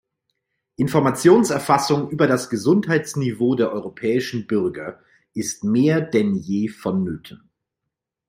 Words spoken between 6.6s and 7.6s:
vonnöten.